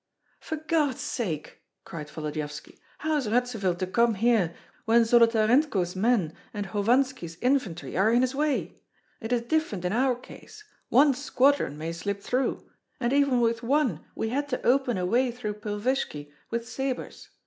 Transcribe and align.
"For 0.39 0.55
God's 0.55 0.99
sake," 1.01 1.61
cried 1.85 2.09
Volodyovski, 2.09 2.79
"how 2.97 3.17
is 3.17 3.27
Radzivill 3.29 3.75
to 3.77 3.85
come 3.85 4.15
here 4.15 4.55
when 4.85 5.03
Zolotarenko's 5.03 5.95
men 5.95 6.33
and 6.55 6.65
Hovanski's 6.65 7.37
infantry 7.39 7.95
are 7.95 8.11
in 8.11 8.21
his 8.23 8.33
way? 8.33 8.81
It 9.19 9.31
is 9.31 9.43
different 9.43 9.85
in 9.85 9.93
our 9.93 10.15
case! 10.15 10.63
One 10.89 11.13
squadron 11.13 11.77
may 11.77 11.91
slip 11.93 12.19
through, 12.23 12.67
and 12.99 13.13
even 13.13 13.41
with 13.41 13.61
one 13.61 14.03
we 14.15 14.29
had 14.29 14.49
to 14.49 14.65
open 14.65 14.97
a 14.97 15.05
way 15.05 15.29
through 15.29 15.59
Pilvishki 15.59 16.31
with 16.49 16.67
sabres. 16.67 17.29